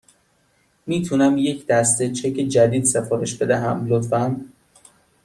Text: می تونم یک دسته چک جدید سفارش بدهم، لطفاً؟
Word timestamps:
می 0.87 1.01
تونم 1.01 1.37
یک 1.37 1.67
دسته 1.67 2.11
چک 2.11 2.29
جدید 2.33 2.85
سفارش 2.85 3.35
بدهم، 3.35 3.85
لطفاً؟ 3.87 4.41